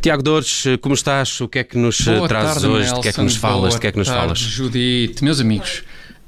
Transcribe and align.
Tiago 0.00 0.22
Dores, 0.22 0.64
como 0.80 0.94
estás? 0.94 1.40
O 1.40 1.48
que 1.48 1.58
é 1.58 1.64
que 1.64 1.76
nos 1.76 2.00
Boa 2.00 2.26
trazes 2.28 2.54
tarde, 2.54 2.66
hoje? 2.68 2.84
Nelson. 2.86 2.94
De 2.96 3.02
que 3.02 3.08
é 3.08 3.12
que 3.12 3.20
nos 3.22 3.36
falas? 3.36 3.74
De 3.74 3.80
que 3.80 3.86
é 3.86 3.92
que 3.92 3.98
nos 3.98 4.08
Boa 4.08 4.20
falas? 4.20 4.38
tarde, 4.40 4.54
Judite, 4.54 5.22
meus 5.24 5.40
amigos. 5.40 5.78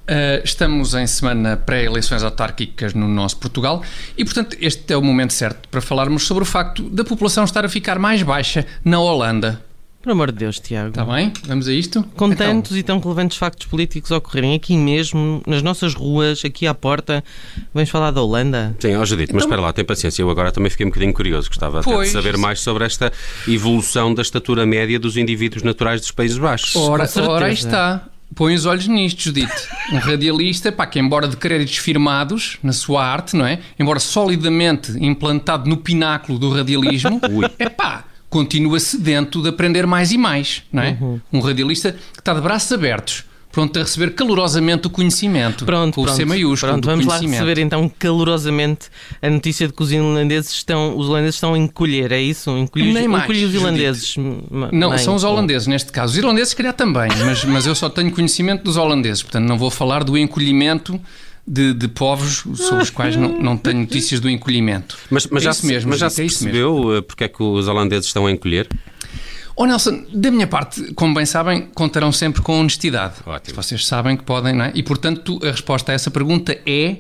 uh, 0.09 0.45
estamos 0.45 0.95
em 0.95 1.07
semana 1.07 1.57
pré-eleições 1.57 2.23
autárquicas 2.23 2.93
no 2.93 3.09
nosso 3.09 3.39
Portugal 3.39 3.83
e, 4.17 4.25
portanto, 4.25 4.57
este 4.61 4.93
é 4.93 4.97
o 4.97 5.03
momento 5.03 5.33
certo 5.33 5.69
para 5.71 5.81
falarmos 5.81 6.27
sobre 6.27 6.43
o 6.43 6.47
facto 6.47 6.89
da 6.91 7.03
população 7.05 7.45
estar 7.45 7.65
a 7.65 7.69
ficar 7.69 7.99
mais 7.99 8.23
baixa 8.23 8.67
na 8.85 9.01
Holanda. 9.01 9.65
Por 10.03 10.11
amor 10.11 10.33
de 10.33 10.39
Deus, 10.39 10.59
Tiago. 10.59 10.89
Está 10.89 11.05
bem? 11.05 11.33
Vamos 11.47 11.69
a 11.69 11.73
isto? 11.73 12.03
Com 12.17 12.33
Então, 12.33 12.45
tantos 12.55 12.77
e 12.77 12.83
tão 12.83 12.99
relevantes 12.99 13.37
factos 13.37 13.67
políticos 13.69 14.11
a 14.11 14.17
ocorrerem 14.17 14.53
aqui 14.55 14.77
mesmo, 14.77 15.41
nas 15.47 15.63
nossas 15.63 15.95
ruas, 15.95 16.45
aqui 16.45 16.67
à 16.67 16.75
porta, 16.75 17.23
vens 17.73 17.89
falar 17.89 18.11
da 18.11 18.21
Holanda? 18.21 18.75
Sim, 18.81 18.97
ó 18.97 19.05
Judite, 19.05 19.33
mas 19.33 19.45
Então- 19.45 19.49
espera 19.51 19.61
lá, 19.63 19.73
tem 19.73 19.85
paciência. 19.85 20.21
Eu 20.21 20.29
agora 20.29 20.51
também 20.51 20.71
fiquei 20.71 20.85
um 20.85 20.89
bocadinho 20.89 21.15
curioso. 21.15 21.47
Gostava 21.49 21.79
até 21.81 21.89
de 21.89 21.95
Pois. 21.95 22.11
saber 22.11 22.37
mais 22.37 22.59
sobre 22.61 22.85
esta 22.85 23.13
evolução 23.47 24.13
da 24.13 24.23
estatura 24.23 24.67
média 24.67 24.99
dos 24.99 25.17
indivíduos 25.17 25.63
naturais 25.63 26.01
dos 26.01 26.11
Países 26.11 26.37
Baixos. 26.37 26.75
Ora, 26.75 27.09
ora 27.29 27.47
aí 27.47 27.55
está. 27.55 28.09
Põe 28.35 28.55
os 28.55 28.65
olhos 28.67 28.89
nisto, 28.89 29.23
Judite. 29.23 29.53
Um 29.93 29.99
radialista, 29.99 30.73
pá, 30.73 30.87
que 30.87 30.99
embora 30.99 31.29
de 31.29 31.37
créditos 31.37 31.77
firmados 31.77 32.59
na 32.63 32.73
sua 32.73 33.05
arte, 33.07 33.37
não 33.37 33.47
é? 33.47 33.61
Embora 33.79 34.01
solidamente 34.01 34.91
implantado 35.05 35.69
no 35.69 35.77
pináculo 35.77 36.39
do 36.39 36.51
radialismo, 36.51 37.21
Ui. 37.31 37.47
é 37.59 37.69
pá, 37.69 38.05
continua 38.33 38.81
sedento 38.81 39.43
de 39.43 39.51
aprender 39.51 39.87
mais 39.87 40.11
e 40.11 40.17
mais, 40.17 40.63
não 40.73 40.83
é? 40.83 40.97
Um 41.31 41.41
radialista 41.41 41.93
que 41.93 42.19
está 42.19 42.33
de 42.33 42.41
braços 42.41 42.73
abertos, 42.73 43.25
pronto 43.53 43.79
a 43.79 43.83
receber 43.83 44.15
calorosamente 44.15 44.87
o 44.87 44.91
conhecimento. 44.91 45.67
Pronto, 45.67 45.95
com 45.97 46.05
pronto. 46.05 46.17
C 46.17 46.25
maiúsculo, 46.25 46.73
Pronto, 46.73 46.87
vamos 46.87 47.05
lá 47.05 47.19
receber 47.19 47.59
então 47.59 47.87
calorosamente 47.99 48.87
a 49.21 49.29
notícia 49.29 49.67
de 49.67 49.75
que 49.75 49.83
os 49.83 49.93
holandeses 49.93 50.51
estão, 50.53 50.97
os 50.97 51.11
holandeses 51.11 51.35
estão 51.35 51.53
a 51.53 51.59
encolher, 51.59 52.11
é 52.11 52.23
isso? 52.23 52.51
Encolher, 52.57 52.95
Nem 52.95 53.07
mais, 53.07 53.25
encolher 53.25 53.45
os 53.45 54.17
m- 54.17 54.43
Não, 54.73 54.97
são 54.97 55.15
os 55.15 55.25
holandeses 55.25 55.67
neste 55.69 55.93
caso. 55.93 56.13
Os 56.13 56.19
irlandeses, 56.19 56.49
se 56.49 56.57
calhar, 56.57 56.73
também, 56.73 57.11
mas, 57.27 57.45
mas 57.45 57.67
eu 57.67 57.75
só 57.75 57.91
tenho 57.91 58.11
conhecimento 58.11 58.65
dos 58.65 58.79
holandeses, 58.79 59.23
portanto, 59.23 59.47
não 59.47 59.59
vou 59.59 59.71
falar 59.71 60.03
do 60.05 60.17
encolhimento 60.17 60.99
de, 61.47 61.75
de 61.75 61.89
povos 61.89 62.45
sobre 62.57 62.83
os 62.83 62.91
quais 62.91 63.17
não, 63.17 63.29
não 63.41 63.57
tenho 63.57 63.81
notícias 63.81 64.21
do 64.21 64.31
encolhimento. 64.31 64.97
Mas, 65.11 65.27
mas 65.27 65.43
É 65.43 65.45
já, 65.47 65.51
isso 65.51 65.61
se- 65.63 65.67
mesmo, 65.67 65.91
mas 65.91 65.99
já 66.01 66.07
Judite, 66.09 66.15
se 66.17 66.23
é 66.23 66.25
isso 66.27 66.45
percebeu 66.45 66.97
eh, 66.97 67.03
porque 67.03 67.25
é 67.25 67.29
que 67.29 67.43
os 67.43 67.67
holandeses 67.69 68.07
estão 68.07 68.27
a 68.27 68.31
encolher? 68.31 68.69
Oh 69.55 69.67
Nelson, 69.67 70.05
da 70.13 70.31
minha 70.31 70.47
parte, 70.47 70.95
como 70.95 71.15
bem 71.15 71.27
sabem, 71.27 71.69
contarão 71.75 72.11
sempre 72.11 72.41
com 72.41 72.59
honestidade. 72.61 73.17
Ótimo. 73.27 73.55
Vocês 73.63 73.87
sabem 73.87 74.17
que 74.17 74.23
podem, 74.25 74.55
não 74.55 74.65
é? 74.65 74.73
E 74.75 74.83
portanto, 74.83 75.39
a 75.43 75.51
resposta 75.51 75.93
a 75.93 75.95
essa 75.95 76.11
pergunta 76.11 76.59
é. 76.67 76.97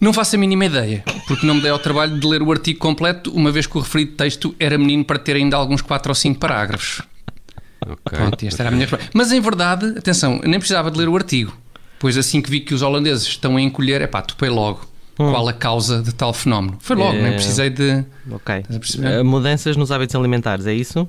Não 0.00 0.12
faço 0.12 0.34
a 0.36 0.38
mínima 0.38 0.66
ideia, 0.66 1.02
porque 1.26 1.46
não 1.46 1.54
me 1.54 1.60
dei 1.62 1.70
ao 1.70 1.78
trabalho 1.78 2.18
de 2.18 2.26
ler 2.26 2.42
o 2.42 2.50
artigo 2.52 2.78
completo, 2.78 3.30
uma 3.32 3.50
vez 3.50 3.66
que 3.66 3.78
o 3.78 3.80
referido 3.80 4.12
texto 4.12 4.54
era 4.58 4.76
menino 4.76 5.04
para 5.04 5.18
ter 5.18 5.36
ainda 5.36 5.56
alguns 5.56 5.80
4 5.80 6.10
ou 6.10 6.14
5 6.14 6.38
parágrafos. 6.38 7.00
Ok. 7.80 7.96
Pronto, 8.18 8.44
esta 8.46 8.62
era 8.62 8.68
a 8.68 8.72
minha 8.72 8.84
resposta. 8.86 9.08
Mas 9.14 9.32
em 9.32 9.40
verdade, 9.40 9.94
atenção, 9.96 10.40
nem 10.44 10.58
precisava 10.58 10.90
de 10.90 10.98
ler 10.98 11.08
o 11.08 11.16
artigo, 11.16 11.56
pois 12.04 12.18
assim 12.18 12.42
que 12.42 12.50
vi 12.50 12.60
que 12.60 12.74
os 12.74 12.82
holandeses 12.82 13.22
estão 13.26 13.56
a 13.56 13.62
encolher, 13.62 14.02
é 14.02 14.06
pá, 14.06 14.20
topei 14.20 14.50
logo. 14.50 14.86
Qual 15.16 15.48
a 15.48 15.54
causa 15.54 16.02
de 16.02 16.12
tal 16.14 16.34
fenómeno? 16.34 16.76
Foi 16.80 16.94
logo, 16.94 17.16
É. 17.16 17.22
nem 17.22 17.32
precisei 17.32 17.70
de. 17.70 18.04
Ok. 18.30 18.62
Eh, 19.02 19.22
mudanças 19.22 19.74
nos 19.74 19.90
hábitos 19.90 20.14
alimentares, 20.14 20.66
é 20.66 20.74
isso? 20.74 21.08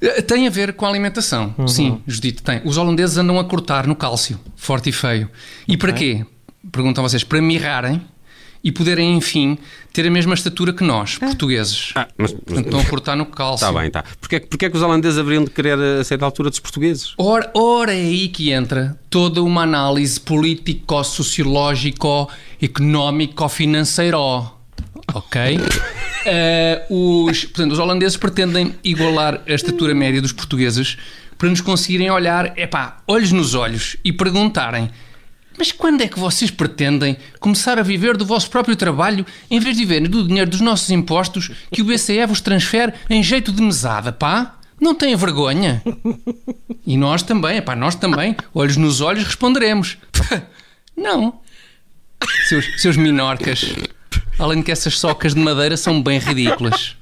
Eh, 0.00 0.22
Tem 0.22 0.44
a 0.48 0.50
ver 0.50 0.72
com 0.72 0.86
a 0.86 0.88
alimentação. 0.88 1.54
Sim, 1.68 2.00
Judite, 2.04 2.42
tem. 2.42 2.60
Os 2.64 2.76
holandeses 2.78 3.16
andam 3.16 3.38
a 3.38 3.44
cortar 3.44 3.86
no 3.86 3.94
cálcio, 3.94 4.40
forte 4.56 4.88
e 4.88 4.92
feio. 4.92 5.30
E 5.68 5.76
para 5.76 5.92
quê? 5.92 6.26
Perguntam 6.72 7.04
vocês, 7.04 7.22
para 7.22 7.40
mirrarem 7.40 8.02
e 8.64 8.72
poderem, 8.72 9.14
enfim, 9.16 9.58
ter 9.92 10.06
a 10.06 10.10
mesma 10.10 10.32
estatura 10.34 10.72
que 10.72 10.82
nós, 10.82 11.18
portugueses. 11.18 11.92
Ah, 11.94 12.08
mas 12.16 12.32
Portanto, 12.32 12.64
estão 12.64 12.80
a 12.80 12.84
cortar 12.86 13.14
no 13.14 13.26
cálcio. 13.26 13.66
está 13.66 13.78
bem, 13.78 13.88
está. 13.88 14.02
Porquê, 14.18 14.36
é 14.36 14.40
que- 14.40 14.46
porquê 14.46 14.64
é 14.66 14.70
que 14.70 14.76
os 14.76 14.82
holandeses 14.82 15.18
haveriam 15.18 15.44
de 15.44 15.50
querer 15.50 15.78
eh, 15.78 16.02
ser 16.02 16.16
da 16.16 16.24
altura 16.24 16.48
dos 16.48 16.58
portugueses? 16.60 17.12
Ora, 17.18 17.50
ora 17.54 17.92
é 17.92 17.96
aí 18.00 18.28
que 18.28 18.50
entra 18.50 18.98
toda 19.10 19.42
uma 19.42 19.62
análise 19.64 20.18
político, 20.18 21.04
sociológico, 21.04 22.30
económico, 22.60 23.48
financeiro. 23.48 24.50
Ok? 25.12 25.40
Eh, 26.26 26.86
os, 26.88 27.44
portanto, 27.44 27.72
os 27.72 27.78
holandeses 27.78 28.16
pretendem 28.16 28.74
igualar 28.82 29.42
a 29.46 29.52
estatura 29.52 29.94
média 29.94 30.22
dos 30.22 30.32
portugueses 30.32 30.96
para 31.36 31.50
nos 31.50 31.60
conseguirem 31.60 32.10
olhar, 32.10 32.58
epá, 32.58 33.02
olhos 33.06 33.30
nos 33.30 33.54
olhos 33.54 33.98
e 34.02 34.10
perguntarem 34.10 34.90
mas 35.56 35.72
quando 35.72 36.02
é 36.02 36.08
que 36.08 36.18
vocês 36.18 36.50
pretendem 36.50 37.16
começar 37.40 37.78
a 37.78 37.82
viver 37.82 38.16
do 38.16 38.26
vosso 38.26 38.50
próprio 38.50 38.76
trabalho 38.76 39.24
em 39.50 39.60
vez 39.60 39.76
de 39.76 39.82
viverem 39.82 40.08
do 40.08 40.26
dinheiro 40.26 40.50
dos 40.50 40.60
nossos 40.60 40.90
impostos 40.90 41.50
que 41.70 41.82
o 41.82 41.84
BCE 41.84 42.26
vos 42.26 42.40
transfere 42.40 42.92
em 43.08 43.22
jeito 43.22 43.52
de 43.52 43.62
mesada, 43.62 44.12
pá? 44.12 44.58
Não 44.80 44.94
têm 44.94 45.16
vergonha? 45.16 45.82
E 46.86 46.98
nós 46.98 47.22
também, 47.22 47.62
pá, 47.62 47.74
nós 47.74 47.94
também, 47.94 48.36
olhos 48.52 48.76
nos 48.76 49.00
olhos, 49.00 49.24
responderemos. 49.24 49.96
Não. 50.94 51.40
Seus, 52.46 52.82
seus 52.82 52.96
minorcas. 52.98 53.74
Além 54.38 54.58
de 54.58 54.64
que 54.64 54.70
essas 54.70 54.98
socas 54.98 55.34
de 55.34 55.40
madeira 55.40 55.78
são 55.78 56.02
bem 56.02 56.18
ridículas. 56.18 56.94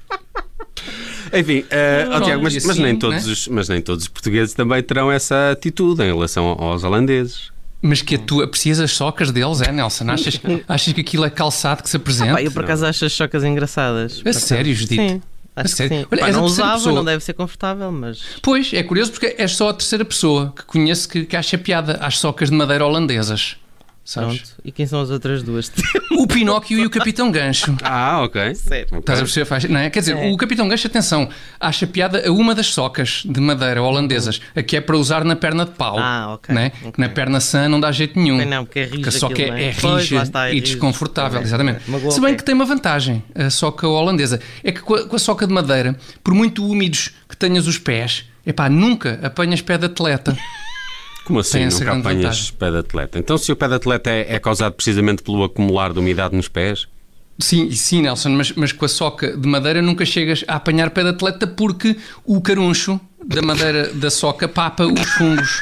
Enfim, 1.33 1.65
ó, 1.65 2.05
Pronto, 2.05 2.25
Tiago, 2.25 2.43
mas, 2.43 2.53
e 2.53 2.57
mas 2.57 2.69
assim, 2.69 2.81
nem 2.81 2.95
todos 2.95 3.25
né? 3.25 3.31
os, 3.31 3.47
mas 3.49 3.67
nem 3.67 3.81
todos 3.81 4.03
os 4.03 4.07
portugueses 4.07 4.53
também 4.53 4.81
terão 4.83 5.11
essa 5.11 5.51
atitude 5.51 6.01
em 6.03 6.13
relação 6.13 6.45
aos 6.45 6.83
holandeses. 6.83 7.51
Mas 7.85 8.01
que 8.01 8.17
tu 8.17 8.41
aprecias 8.41 8.79
as 8.79 8.91
socas 8.91 9.29
deles, 9.29 9.59
é, 9.59 9.69
Nelson? 9.69 10.09
Achas, 10.09 10.39
achas 10.69 10.93
que 10.93 11.01
aquilo 11.01 11.25
é 11.25 11.29
calçado 11.29 11.83
que 11.83 11.89
se 11.89 11.97
apresenta? 11.97 12.35
Pá, 12.35 12.41
eu 12.41 12.49
por 12.49 12.63
acaso 12.63 12.85
acho 12.85 13.03
as 13.03 13.11
chocas 13.11 13.43
engraçadas. 13.43 14.21
A 14.25 14.31
sério, 14.31 14.73
Judite? 14.73 14.95
Sim. 14.95 15.21
Acho 15.55 15.75
que 15.75 15.87
sim. 15.89 16.05
Olha, 16.09 16.21
Pá, 16.21 16.31
não 16.31 16.45
usava, 16.45 16.73
pessoa. 16.75 16.95
não 16.95 17.05
deve 17.05 17.23
ser 17.23 17.33
confortável, 17.33 17.91
mas. 17.91 18.21
Pois, 18.41 18.73
é 18.73 18.81
curioso 18.81 19.11
porque 19.11 19.35
és 19.37 19.51
só 19.51 19.69
a 19.69 19.73
terceira 19.73 20.05
pessoa 20.05 20.53
que 20.55 20.63
conheço 20.63 21.07
que, 21.09 21.25
que 21.25 21.35
acha 21.35 21.57
piada 21.57 21.97
às 22.01 22.17
socas 22.17 22.49
de 22.49 22.55
madeira 22.55 22.85
holandesas. 22.85 23.57
Sabes? 24.05 24.37
Pronto. 24.39 24.53
E 24.65 24.71
quem 24.71 24.85
são 24.85 24.99
as 25.01 25.09
outras 25.09 25.41
duas? 25.43 25.71
O 26.15 26.27
Pinóquio 26.27 26.77
e 26.79 26.85
o 26.85 26.89
Capitão 26.91 27.31
Gancho. 27.31 27.75
Ah, 27.83 28.21
ok. 28.21 28.39
Ok. 28.41 28.51
Estás 28.99 29.19
a 29.19 29.23
perceber? 29.23 29.45
Faz- 29.45 29.63
Não 29.65 29.79
é? 29.79 29.89
Quer 29.89 29.99
dizer, 29.99 30.15
o 30.15 30.37
Capitão 30.37 30.67
Gancho, 30.69 30.85
atenção, 30.87 31.27
acha 31.59 31.87
piada 31.87 32.27
a 32.27 32.31
uma 32.31 32.53
das 32.53 32.67
socas 32.67 33.23
de 33.25 33.41
madeira 33.41 33.81
holandesas, 33.81 34.39
a 34.55 34.61
que 34.61 34.77
é 34.77 34.81
para 34.81 34.95
usar 34.95 35.25
na 35.25 35.35
perna 35.35 35.65
de 35.65 35.71
pau. 35.71 35.97
Ah, 35.97 36.33
ok, 36.35 36.53
Não 36.53 36.61
é? 36.61 36.67
ok. 36.81 36.91
Que 36.93 36.99
Na 37.01 37.09
perna 37.09 37.39
sã 37.39 37.67
não 37.67 37.79
dá 37.79 37.91
jeito 37.91 38.17
nenhum. 38.17 38.37
Bem, 38.37 38.45
não, 38.45 38.63
porque 38.63 38.79
é 38.79 38.87
Porque 38.87 39.09
a 39.09 39.11
soca 39.11 39.33
aquilo, 39.33 39.57
é, 39.57 39.63
é? 39.63 39.67
é 39.67 39.71
rija 39.71 40.21
está, 40.23 40.47
é 40.47 40.51
e 40.51 40.53
rijo. 40.59 40.65
desconfortável, 40.65 41.41
exatamente. 41.41 41.89
Magoa 41.89 42.11
Se 42.11 42.21
bem 42.21 42.35
que 42.35 42.43
tem 42.43 42.53
uma 42.53 42.65
vantagem, 42.65 43.23
a 43.33 43.49
soca 43.49 43.87
holandesa, 43.87 44.39
é 44.63 44.71
que 44.71 44.81
com 44.81 44.93
a, 44.93 45.07
com 45.07 45.15
a 45.15 45.19
soca 45.19 45.47
de 45.47 45.53
madeira, 45.53 45.97
por 46.23 46.33
muito 46.35 46.65
úmidos 46.65 47.09
que 47.27 47.35
tenhas 47.35 47.65
os 47.67 47.79
pés, 47.79 48.25
epá, 48.45 48.69
nunca 48.69 49.19
apanhas 49.23 49.61
pé 49.61 49.77
de 49.79 49.87
atleta. 49.87 50.37
Como 51.25 51.39
assim? 51.39 51.65
Nunca 51.65 51.91
apanhas 51.93 52.51
pé 52.51 52.71
de 52.71 52.77
atleta. 52.77 53.19
Então, 53.19 53.37
se 53.37 53.51
o 53.51 53.55
pé 53.55 53.67
de 53.67 53.75
atleta 53.75 54.09
é, 54.09 54.35
é 54.35 54.39
causado 54.39 54.73
precisamente 54.73 55.23
pelo 55.23 55.43
acumular 55.43 55.93
de 55.93 55.99
umidade 55.99 56.35
nos 56.35 56.47
pés, 56.47 56.87
Sim, 57.39 57.71
sim, 57.71 58.03
Nelson, 58.03 58.29
mas, 58.29 58.51
mas 58.51 58.71
com 58.71 58.85
a 58.85 58.87
soca 58.87 59.35
de 59.35 59.47
madeira 59.47 59.81
nunca 59.81 60.05
chegas 60.05 60.45
a 60.47 60.55
apanhar 60.55 60.91
pé 60.91 61.01
de 61.01 61.09
atleta 61.09 61.47
porque 61.47 61.97
o 62.23 62.39
caruncho 62.39 62.99
da 63.25 63.41
madeira 63.41 63.91
da 63.93 64.11
soca 64.11 64.47
papa 64.47 64.85
os 64.85 65.09
fungos 65.13 65.61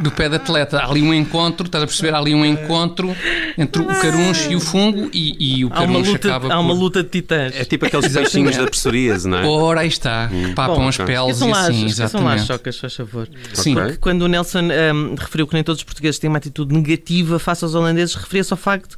do 0.00 0.10
pé 0.10 0.28
de 0.28 0.36
atleta. 0.36 0.78
Há 0.78 0.88
ali 0.88 1.02
um 1.02 1.12
encontro, 1.12 1.66
estás 1.66 1.84
a 1.84 1.86
perceber? 1.86 2.14
Há 2.14 2.18
ali 2.18 2.34
um 2.34 2.44
encontro 2.44 3.14
entre 3.56 3.82
o 3.82 3.86
caruncho 3.86 4.50
e 4.50 4.56
o 4.56 4.60
fungo 4.60 5.10
e, 5.12 5.58
e 5.58 5.64
o 5.64 5.68
Há 5.68 5.80
uma, 5.80 5.86
caruncho 5.86 6.12
luta, 6.12 6.28
acaba 6.28 6.54
há 6.54 6.60
uma 6.60 6.74
por... 6.74 6.80
luta 6.80 7.02
de 7.02 7.08
titãs. 7.08 7.54
é 7.56 7.64
tipo 7.64 7.86
aqueles 7.86 8.06
Exatamente. 8.06 8.32
peixinhos 8.32 8.56
da 8.56 8.66
psoríase, 8.70 9.28
não 9.28 9.38
é? 9.38 9.46
Ora, 9.46 9.80
aí 9.80 9.88
está, 9.88 10.28
que 10.28 10.52
papam 10.54 10.76
Bom, 10.76 10.88
as 10.88 10.96
peles 10.96 11.40
e 11.40 11.44
lá, 11.48 11.60
as- 11.60 11.68
assim, 11.68 11.86
esqueçam 11.86 12.22
lá 12.24 12.34
as 12.34 12.40
exatamente. 12.42 12.46
chocas, 12.46 12.78
faz 12.78 12.94
favor. 12.94 13.28
Sim. 13.52 13.74
Porque 13.74 13.96
quando 13.98 14.22
o 14.22 14.28
Nelson 14.28 14.60
hum, 14.62 15.14
referiu 15.18 15.46
que 15.46 15.54
nem 15.54 15.62
todos 15.62 15.80
os 15.80 15.84
portugueses 15.84 16.18
têm 16.18 16.28
uma 16.28 16.38
atitude 16.38 16.74
negativa 16.74 17.38
face 17.38 17.64
aos 17.64 17.74
holandeses, 17.74 18.14
referia-se 18.14 18.52
ao 18.52 18.56
facto 18.56 18.96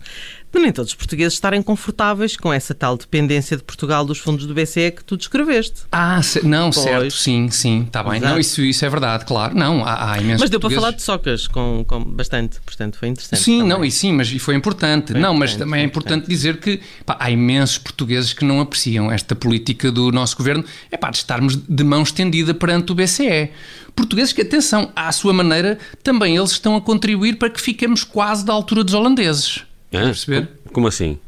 de 0.53 0.61
nem 0.63 0.73
todos 0.73 0.93
os 0.93 0.95
portugueses 0.97 1.35
estarem 1.35 1.61
confortáveis 1.61 2.35
com 2.37 2.51
essa 2.51 2.73
tal 2.75 2.97
dependência 2.97 3.57
de 3.59 3.63
Portugal 3.63 4.07
dos 4.07 4.17
fundos 4.19 4.47
do 4.47 4.55
BCE 4.55 4.91
que 4.93 5.05
tu 5.05 5.15
descreveste. 5.17 5.83
Ah, 5.93 6.21
não, 6.45 6.71
Pois. 6.71 6.83
certo, 6.85 7.11
sim, 7.11 7.51
sim, 7.51 7.83
está 7.83 8.03
bem. 8.03 8.17
Exato. 8.17 8.33
Não, 8.33 8.41
isso, 8.41 8.63
isso 8.63 8.85
é 8.85 8.89
verdade, 8.89 9.27
claro. 9.27 9.55
Não, 9.55 9.85
há, 9.85 10.13
há 10.13 10.19
imensos 10.19 10.41
Mas 10.43 10.49
deu 10.51 10.59
para 10.61 10.71
falar 10.71 10.93
de 10.93 11.03
socas 11.03 11.47
com, 11.47 11.85
com 11.87 12.03
bastante, 12.03 12.59
portanto 12.65 12.97
foi 12.97 13.09
interessante. 13.09 13.43
Sim, 13.43 13.59
também. 13.59 13.69
não, 13.69 13.85
e 13.85 13.91
sim, 13.91 14.13
mas 14.13 14.29
foi 14.47 14.55
importante. 14.55 15.13
Foi 15.13 15.21
não, 15.21 15.35
mas 15.35 15.51
importante, 15.51 15.59
também 15.59 15.81
é 15.81 15.83
foi 15.83 15.89
importante 15.89 16.29
dizer 16.29 16.59
que 16.59 16.81
pá, 17.05 17.17
há 17.19 17.31
imensos 17.31 17.79
portugueses 17.79 18.33
que 18.33 18.45
não 18.45 18.61
apreciam 18.61 19.11
esta 19.11 19.35
política 19.35 19.91
do 19.91 20.11
nosso 20.13 20.37
governo, 20.37 20.65
é 20.91 20.97
pá, 20.97 21.11
de 21.11 21.19
estarmos 21.19 21.57
de 21.57 21.85
mão 21.85 22.03
estendida 22.03 22.55
perante 22.55 22.93
o 22.93 22.95
BCE. 22.95 23.51
Portugueses 23.95 24.33
que, 24.33 24.43
atenção, 24.43 24.91
à 24.95 25.11
sua 25.11 25.33
maneira, 25.33 25.79
também 26.03 26.37
eles 26.37 26.53
estão 26.53 26.77
a 26.77 26.81
contribuir 26.81 27.37
para 27.37 27.51
que 27.51 27.61
fiquemos 27.61 28.05
quase 28.05 28.45
da 28.45 28.53
altura 28.53 28.85
dos 28.85 28.95
holandeses. 28.95 29.65
A 29.93 29.99
perceber? 29.99 30.49
Como- 30.73 30.87
assim? 30.87 31.19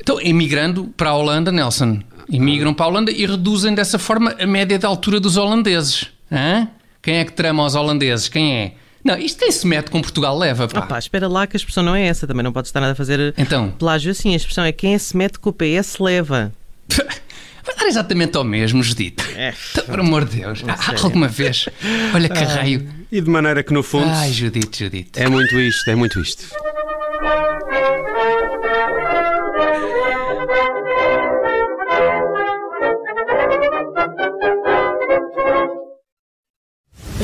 Então, 0.00 0.20
emigrando 0.20 0.92
para 0.96 1.10
a 1.10 1.16
Holanda, 1.16 1.50
Nelson, 1.50 2.00
emigram 2.30 2.74
para 2.74 2.84
a 2.86 2.88
Holanda 2.88 3.10
e 3.10 3.24
reduzem 3.24 3.74
dessa 3.74 3.98
forma 3.98 4.36
a 4.38 4.46
média 4.46 4.78
da 4.78 4.86
altura 4.86 5.18
dos 5.18 5.36
holandeses. 5.36 6.08
Hã? 6.30 6.68
Quem 7.00 7.16
é 7.16 7.24
que 7.24 7.32
trama 7.32 7.64
os 7.64 7.74
holandeses? 7.74 8.28
Quem 8.28 8.54
é? 8.54 8.72
Não, 9.04 9.18
isto 9.18 9.38
quem 9.38 9.52
se 9.52 9.66
mete 9.66 9.90
com 9.90 10.00
Portugal 10.00 10.36
leva, 10.36 10.66
pá. 10.66 10.98
Espera 10.98 11.28
lá 11.28 11.46
que 11.46 11.54
a 11.54 11.58
expressão 11.58 11.84
não 11.84 11.94
é 11.94 12.06
essa, 12.06 12.26
também 12.26 12.42
não 12.42 12.52
pode 12.52 12.68
estar 12.68 12.80
nada 12.80 12.94
a 12.94 12.96
fazer 12.96 13.34
então. 13.36 13.70
plágio 13.78 14.10
assim. 14.10 14.32
A 14.32 14.36
expressão 14.36 14.64
é 14.64 14.72
quem 14.72 14.98
se 14.98 15.14
mete 15.14 15.38
com 15.38 15.50
o 15.50 15.52
PS 15.52 15.98
leva. 15.98 16.50
Vai 17.64 17.76
dar 17.76 17.86
exatamente 17.86 18.36
ao 18.36 18.44
mesmo, 18.44 18.82
Judito. 18.82 19.24
É. 19.36 19.54
Então, 19.72 19.84
por 19.84 20.00
amor 20.00 20.24
de 20.24 20.40
Deus. 20.40 20.62
Há 20.66 20.72
ah, 20.72 21.02
alguma 21.02 21.28
vez. 21.28 21.66
Olha 22.14 22.28
que 22.28 22.38
ah, 22.38 22.56
raio. 22.56 22.88
E 23.12 23.20
de 23.20 23.30
maneira 23.30 23.62
que, 23.62 23.72
no 23.72 23.82
fundo. 23.82 24.08
Ai, 24.08 24.32
Judito, 24.32 24.76
Judito. 24.76 25.18
É 25.18 25.28
muito 25.28 25.54
isto, 25.58 25.90
é 25.90 25.94
muito 25.94 26.20
isto. 26.20 26.44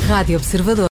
Rádio 0.09 0.37
Observador. 0.37 0.88